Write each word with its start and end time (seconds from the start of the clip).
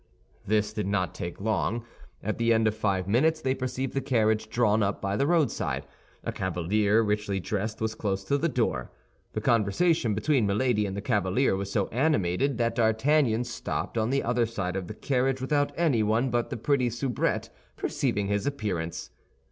This 0.47 0.73
did 0.73 0.87
not 0.87 1.13
take 1.13 1.39
long. 1.39 1.85
At 2.23 2.39
the 2.39 2.51
end 2.53 2.67
of 2.67 2.73
five 2.75 3.07
minutes 3.07 3.39
they 3.39 3.53
perceived 3.53 3.93
the 3.93 4.01
carriage 4.01 4.49
drawn 4.49 4.81
up 4.81 4.99
by 4.99 5.15
the 5.15 5.27
roadside; 5.27 5.85
a 6.23 6.31
cavalier, 6.31 7.03
richly 7.03 7.39
dressed, 7.39 7.79
was 7.79 7.93
close 7.93 8.23
to 8.23 8.39
the 8.39 8.49
door. 8.49 8.89
The 9.33 9.41
conversation 9.41 10.15
between 10.15 10.47
Milady 10.47 10.87
and 10.87 10.97
the 10.97 11.01
cavalier 11.03 11.55
was 11.55 11.71
so 11.71 11.87
animated 11.89 12.57
that 12.57 12.73
D'Artagnan 12.73 13.43
stopped 13.43 13.95
on 13.95 14.09
the 14.09 14.23
other 14.23 14.47
side 14.47 14.75
of 14.75 14.87
the 14.87 14.95
carriage 14.95 15.39
without 15.39 15.71
anyone 15.77 16.31
but 16.31 16.49
the 16.49 16.57
pretty 16.57 16.89
soubrette 16.89 17.51
perceiving 17.77 18.25
his 18.25 18.49
presence. 18.49 19.11